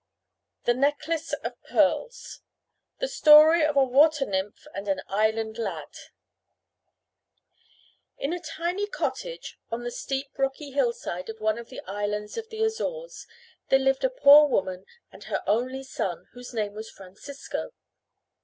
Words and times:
THE 0.63 0.73
NECKLACE 0.73 1.31
OF 1.43 1.61
PEARLS 1.61 2.41
The 2.97 3.07
Story 3.07 3.63
of 3.63 3.75
a 3.75 3.83
Water 3.83 4.25
nymph 4.25 4.65
and 4.73 4.87
an 4.87 5.03
Island 5.07 5.59
Lad 5.59 5.93
In 8.17 8.33
a 8.33 8.39
tiny 8.39 8.87
cottage 8.87 9.59
on 9.69 9.83
the 9.83 9.91
steep 9.91 10.29
rocky 10.39 10.71
hillside 10.71 11.29
of 11.29 11.39
one 11.39 11.59
of 11.59 11.69
the 11.69 11.81
islands 11.85 12.35
of 12.35 12.49
the 12.49 12.63
Azores 12.63 13.27
there 13.69 13.77
lived 13.77 14.03
a 14.03 14.09
poor 14.09 14.47
woman 14.47 14.85
and 15.11 15.25
her 15.25 15.43
only 15.45 15.83
son 15.83 16.25
whose 16.33 16.51
name 16.51 16.73
was 16.73 16.89
Francisco. 16.89 17.69